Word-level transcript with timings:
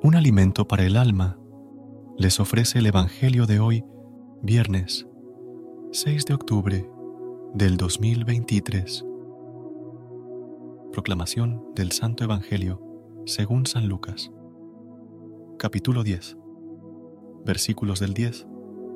Un 0.00 0.14
alimento 0.14 0.68
para 0.68 0.84
el 0.84 0.96
alma 0.96 1.36
les 2.16 2.38
ofrece 2.38 2.78
el 2.78 2.86
Evangelio 2.86 3.46
de 3.46 3.58
hoy, 3.58 3.84
viernes 4.42 5.08
6 5.90 6.24
de 6.24 6.34
octubre 6.34 6.88
del 7.52 7.76
2023. 7.76 9.04
Proclamación 10.92 11.64
del 11.74 11.90
Santo 11.90 12.22
Evangelio 12.22 12.80
según 13.26 13.66
San 13.66 13.88
Lucas. 13.88 14.30
Capítulo 15.58 16.04
10. 16.04 16.38
Versículos 17.44 17.98
del 17.98 18.14
10 18.14 18.46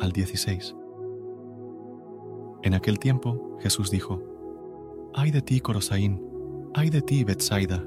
al 0.00 0.12
16. 0.12 0.76
En 2.62 2.74
aquel 2.74 2.98
tiempo 2.98 3.56
Jesús 3.60 3.90
dijo, 3.90 4.22
Ay 5.14 5.30
de 5.30 5.40
ti, 5.40 5.60
Corosaín, 5.60 6.22
ay 6.74 6.90
de 6.90 7.00
ti, 7.00 7.24
Betsaida, 7.24 7.82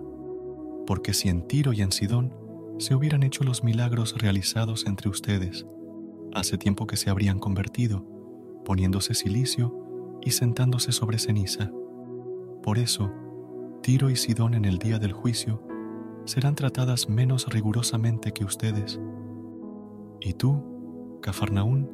porque 0.87 1.13
si 1.13 1.29
en 1.29 1.45
Tiro 1.47 1.73
y 1.73 1.83
en 1.83 1.91
Sidón 1.91 2.42
se 2.77 2.95
hubieran 2.95 3.23
hecho 3.23 3.43
los 3.43 3.63
milagros 3.63 4.15
realizados 4.17 4.85
entre 4.85 5.09
ustedes, 5.09 5.65
hace 6.33 6.57
tiempo 6.57 6.87
que 6.87 6.97
se 6.97 7.09
habrían 7.09 7.39
convertido, 7.39 8.05
poniéndose 8.65 9.13
silicio 9.13 10.19
y 10.21 10.31
sentándose 10.31 10.91
sobre 10.91 11.19
ceniza. 11.19 11.71
Por 12.63 12.77
eso, 12.77 13.11
Tiro 13.81 14.09
y 14.09 14.15
Sidón 14.15 14.53
en 14.53 14.65
el 14.65 14.79
día 14.79 14.99
del 14.99 15.11
juicio 15.11 15.61
serán 16.25 16.55
tratadas 16.55 17.09
menos 17.09 17.47
rigurosamente 17.47 18.31
que 18.31 18.45
ustedes. 18.45 18.99
¿Y 20.21 20.33
tú, 20.33 21.19
Cafarnaún, 21.21 21.89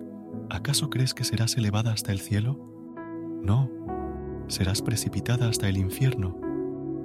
acaso 0.50 0.90
crees 0.90 1.14
que 1.14 1.24
serás 1.24 1.58
elevada 1.58 1.92
hasta 1.92 2.12
el 2.12 2.20
cielo? 2.20 2.60
No, 3.42 3.70
serás 4.48 4.82
precipitada 4.82 5.50
hasta 5.50 5.68
el 5.68 5.78
infierno. 5.78 6.40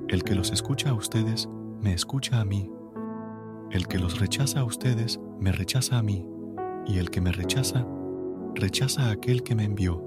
El 0.08 0.22
que 0.22 0.34
los 0.34 0.52
escucha 0.52 0.90
a 0.90 0.94
ustedes, 0.94 1.48
me 1.80 1.94
escucha 1.94 2.40
a 2.40 2.44
mí. 2.44 2.70
El 3.74 3.88
que 3.88 3.98
los 3.98 4.20
rechaza 4.20 4.60
a 4.60 4.64
ustedes, 4.64 5.18
me 5.40 5.50
rechaza 5.50 5.98
a 5.98 6.02
mí. 6.02 6.24
Y 6.86 6.98
el 6.98 7.10
que 7.10 7.20
me 7.20 7.32
rechaza, 7.32 7.84
rechaza 8.54 9.08
a 9.08 9.10
aquel 9.10 9.42
que 9.42 9.56
me 9.56 9.64
envió. 9.64 10.00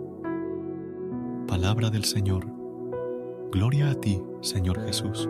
Palabra 1.50 1.90
del 1.90 2.06
Señor. 2.06 2.46
Gloria 3.52 3.90
a 3.90 3.96
ti, 3.96 4.24
Señor 4.40 4.80
Jesús. 4.86 5.28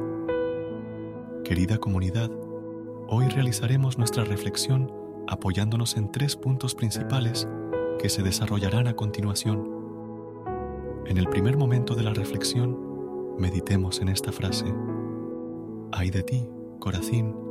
Querida 1.43 1.79
comunidad, 1.79 2.29
hoy 3.07 3.27
realizaremos 3.27 3.97
nuestra 3.97 4.23
reflexión 4.23 4.93
apoyándonos 5.27 5.97
en 5.97 6.11
tres 6.11 6.35
puntos 6.35 6.75
principales 6.75 7.47
que 7.97 8.09
se 8.09 8.21
desarrollarán 8.21 8.85
a 8.85 8.95
continuación. 8.95 9.67
En 11.07 11.17
el 11.17 11.27
primer 11.27 11.57
momento 11.57 11.95
de 11.95 12.03
la 12.03 12.13
reflexión, 12.13 13.35
meditemos 13.39 13.99
en 13.99 14.09
esta 14.09 14.31
frase. 14.31 14.71
Ay 15.91 16.11
de 16.11 16.21
ti, 16.21 16.47
Corazín, 16.77 17.46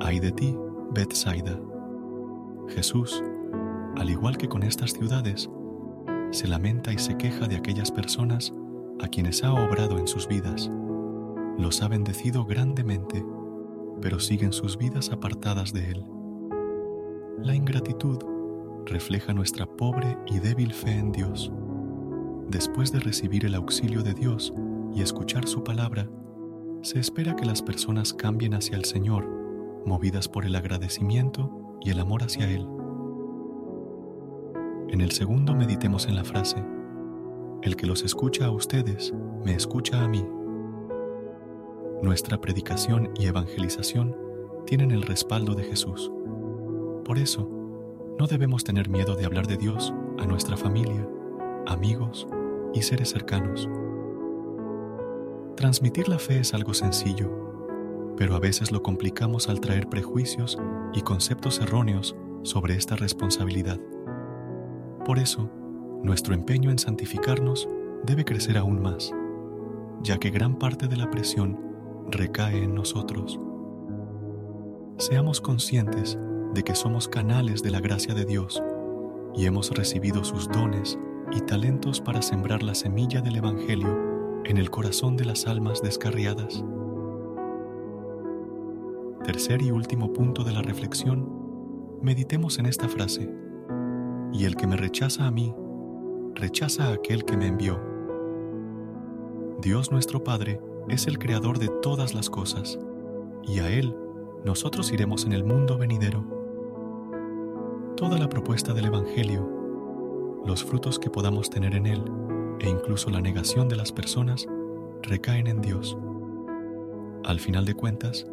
ay 0.00 0.20
de 0.20 0.32
ti, 0.32 0.56
Bethsaida. 0.92 1.60
Jesús, 2.68 3.22
al 3.96 4.10
igual 4.10 4.36
que 4.36 4.48
con 4.48 4.62
estas 4.62 4.92
ciudades, 4.92 5.50
se 6.30 6.46
lamenta 6.46 6.92
y 6.92 6.98
se 6.98 7.16
queja 7.16 7.46
de 7.46 7.56
aquellas 7.56 7.90
personas 7.90 8.52
a 9.00 9.08
quienes 9.08 9.42
ha 9.44 9.52
obrado 9.52 9.98
en 9.98 10.06
sus 10.06 10.28
vidas. 10.28 10.70
Los 11.58 11.82
ha 11.82 11.88
bendecido 11.88 12.44
grandemente, 12.44 13.24
pero 14.00 14.20
siguen 14.20 14.52
sus 14.52 14.78
vidas 14.78 15.10
apartadas 15.10 15.72
de 15.72 15.90
Él. 15.90 16.04
La 17.42 17.54
ingratitud 17.54 18.18
refleja 18.86 19.32
nuestra 19.32 19.66
pobre 19.66 20.16
y 20.26 20.38
débil 20.38 20.72
fe 20.72 20.92
en 20.92 21.12
Dios. 21.12 21.52
Después 22.48 22.92
de 22.92 23.00
recibir 23.00 23.44
el 23.44 23.54
auxilio 23.54 24.02
de 24.02 24.14
Dios 24.14 24.52
y 24.94 25.02
escuchar 25.02 25.46
su 25.46 25.62
palabra, 25.62 26.08
se 26.82 26.98
espera 26.98 27.36
que 27.36 27.44
las 27.44 27.62
personas 27.62 28.12
cambien 28.12 28.54
hacia 28.54 28.76
el 28.76 28.84
Señor, 28.84 29.39
movidas 29.86 30.28
por 30.28 30.44
el 30.44 30.56
agradecimiento 30.56 31.50
y 31.80 31.90
el 31.90 32.00
amor 32.00 32.22
hacia 32.22 32.48
Él. 32.50 32.66
En 34.88 35.00
el 35.00 35.12
segundo 35.12 35.54
meditemos 35.54 36.06
en 36.06 36.16
la 36.16 36.24
frase, 36.24 36.64
el 37.62 37.76
que 37.76 37.86
los 37.86 38.02
escucha 38.02 38.46
a 38.46 38.50
ustedes, 38.50 39.14
me 39.44 39.54
escucha 39.54 40.02
a 40.02 40.08
mí. 40.08 40.26
Nuestra 42.02 42.40
predicación 42.40 43.10
y 43.18 43.26
evangelización 43.26 44.16
tienen 44.66 44.90
el 44.90 45.02
respaldo 45.02 45.54
de 45.54 45.64
Jesús. 45.64 46.10
Por 47.04 47.18
eso, 47.18 47.48
no 48.18 48.26
debemos 48.26 48.64
tener 48.64 48.88
miedo 48.88 49.16
de 49.16 49.26
hablar 49.26 49.46
de 49.46 49.56
Dios 49.56 49.94
a 50.18 50.26
nuestra 50.26 50.56
familia, 50.56 51.08
amigos 51.66 52.26
y 52.74 52.82
seres 52.82 53.10
cercanos. 53.10 53.68
Transmitir 55.56 56.08
la 56.08 56.18
fe 56.18 56.40
es 56.40 56.54
algo 56.54 56.72
sencillo, 56.74 57.49
pero 58.20 58.36
a 58.36 58.38
veces 58.38 58.70
lo 58.70 58.82
complicamos 58.82 59.48
al 59.48 59.60
traer 59.60 59.88
prejuicios 59.88 60.58
y 60.92 61.00
conceptos 61.00 61.58
erróneos 61.58 62.14
sobre 62.42 62.74
esta 62.74 62.94
responsabilidad. 62.94 63.80
Por 65.06 65.18
eso, 65.18 65.50
nuestro 66.02 66.34
empeño 66.34 66.70
en 66.70 66.78
santificarnos 66.78 67.66
debe 68.04 68.26
crecer 68.26 68.58
aún 68.58 68.82
más, 68.82 69.10
ya 70.02 70.18
que 70.18 70.28
gran 70.28 70.58
parte 70.58 70.86
de 70.86 70.98
la 70.98 71.08
presión 71.08 71.58
recae 72.10 72.62
en 72.62 72.74
nosotros. 72.74 73.40
Seamos 74.98 75.40
conscientes 75.40 76.18
de 76.52 76.62
que 76.62 76.74
somos 76.74 77.08
canales 77.08 77.62
de 77.62 77.70
la 77.70 77.80
gracia 77.80 78.12
de 78.12 78.26
Dios 78.26 78.62
y 79.34 79.46
hemos 79.46 79.70
recibido 79.70 80.24
sus 80.24 80.46
dones 80.46 80.98
y 81.32 81.40
talentos 81.40 82.02
para 82.02 82.20
sembrar 82.20 82.62
la 82.62 82.74
semilla 82.74 83.22
del 83.22 83.36
Evangelio 83.36 84.42
en 84.44 84.58
el 84.58 84.68
corazón 84.68 85.16
de 85.16 85.24
las 85.24 85.46
almas 85.46 85.80
descarriadas. 85.80 86.62
Tercer 89.24 89.62
y 89.62 89.70
último 89.70 90.12
punto 90.12 90.44
de 90.44 90.52
la 90.52 90.62
reflexión, 90.62 91.40
Meditemos 92.02 92.58
en 92.58 92.64
esta 92.64 92.88
frase. 92.88 93.30
Y 94.32 94.46
el 94.46 94.56
que 94.56 94.66
me 94.66 94.78
rechaza 94.78 95.26
a 95.26 95.30
mí, 95.30 95.54
rechaza 96.34 96.86
a 96.86 96.92
aquel 96.94 97.26
que 97.26 97.36
me 97.36 97.46
envió. 97.46 97.78
Dios 99.60 99.92
nuestro 99.92 100.24
Padre 100.24 100.62
es 100.88 101.06
el 101.06 101.18
creador 101.18 101.58
de 101.58 101.68
todas 101.82 102.14
las 102.14 102.30
cosas, 102.30 102.78
y 103.42 103.58
a 103.58 103.68
Él 103.68 103.94
nosotros 104.46 104.90
iremos 104.92 105.26
en 105.26 105.34
el 105.34 105.44
mundo 105.44 105.76
venidero. 105.76 106.24
Toda 107.98 108.18
la 108.18 108.30
propuesta 108.30 108.72
del 108.72 108.86
Evangelio, 108.86 110.40
los 110.46 110.64
frutos 110.64 110.98
que 110.98 111.10
podamos 111.10 111.50
tener 111.50 111.74
en 111.74 111.86
Él, 111.86 112.02
e 112.60 112.68
incluso 112.70 113.10
la 113.10 113.20
negación 113.20 113.68
de 113.68 113.76
las 113.76 113.92
personas, 113.92 114.48
recaen 115.02 115.48
en 115.48 115.60
Dios. 115.60 115.98
Al 117.24 117.40
final 117.40 117.66
de 117.66 117.74
cuentas, 117.74 118.26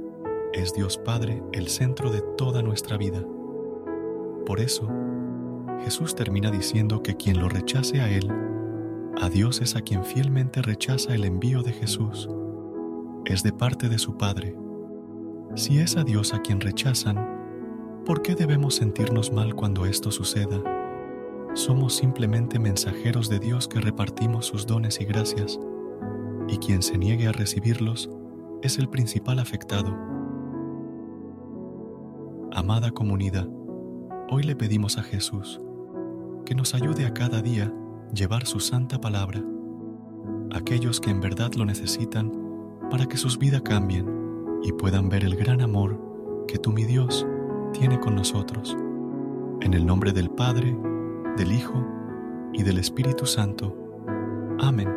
es 0.53 0.73
Dios 0.73 0.97
Padre 0.97 1.43
el 1.51 1.67
centro 1.67 2.09
de 2.09 2.21
toda 2.37 2.61
nuestra 2.61 2.97
vida. 2.97 3.23
Por 4.45 4.59
eso, 4.59 4.89
Jesús 5.83 6.15
termina 6.15 6.51
diciendo 6.51 7.03
que 7.03 7.15
quien 7.15 7.39
lo 7.39 7.49
rechace 7.49 8.01
a 8.01 8.09
Él, 8.09 8.31
a 9.21 9.29
Dios 9.29 9.61
es 9.61 9.75
a 9.75 9.81
quien 9.81 10.05
fielmente 10.05 10.61
rechaza 10.61 11.13
el 11.13 11.25
envío 11.25 11.63
de 11.63 11.73
Jesús. 11.73 12.29
Es 13.25 13.43
de 13.43 13.51
parte 13.51 13.89
de 13.89 13.97
su 13.97 14.15
Padre. 14.15 14.55
Si 15.55 15.79
es 15.79 15.97
a 15.97 16.03
Dios 16.03 16.33
a 16.33 16.41
quien 16.41 16.61
rechazan, 16.61 18.03
¿por 18.05 18.21
qué 18.21 18.35
debemos 18.35 18.75
sentirnos 18.75 19.31
mal 19.31 19.55
cuando 19.55 19.85
esto 19.85 20.11
suceda? 20.11 20.61
Somos 21.53 21.95
simplemente 21.95 22.59
mensajeros 22.59 23.29
de 23.29 23.39
Dios 23.39 23.67
que 23.67 23.81
repartimos 23.81 24.45
sus 24.45 24.67
dones 24.67 25.01
y 25.01 25.05
gracias, 25.05 25.59
y 26.47 26.57
quien 26.57 26.83
se 26.83 26.97
niegue 26.97 27.27
a 27.27 27.31
recibirlos 27.31 28.09
es 28.61 28.77
el 28.77 28.87
principal 28.87 29.39
afectado. 29.39 30.16
Amada 32.57 32.89
comunidad, 32.89 33.47
hoy 34.31 34.41
le 34.41 34.55
pedimos 34.55 34.97
a 34.97 35.03
Jesús 35.03 35.61
que 36.43 36.55
nos 36.55 36.73
ayude 36.73 37.05
a 37.05 37.13
cada 37.13 37.43
día 37.43 37.71
llevar 38.11 38.47
su 38.47 38.59
santa 38.59 38.99
palabra, 38.99 39.43
aquellos 40.51 40.99
que 40.99 41.11
en 41.11 41.21
verdad 41.21 41.53
lo 41.53 41.65
necesitan 41.65 42.31
para 42.89 43.05
que 43.05 43.17
sus 43.17 43.37
vidas 43.37 43.61
cambien 43.61 44.07
y 44.63 44.71
puedan 44.71 45.07
ver 45.07 45.23
el 45.23 45.35
gran 45.35 45.61
amor 45.61 46.01
que 46.47 46.57
tú, 46.57 46.71
mi 46.71 46.85
Dios, 46.85 47.27
tiene 47.73 47.99
con 47.99 48.15
nosotros. 48.15 48.75
En 49.61 49.75
el 49.75 49.85
nombre 49.85 50.11
del 50.11 50.31
Padre, 50.31 50.75
del 51.37 51.51
Hijo 51.51 51.85
y 52.53 52.63
del 52.63 52.79
Espíritu 52.79 53.27
Santo. 53.27 53.77
Amén. 54.59 54.96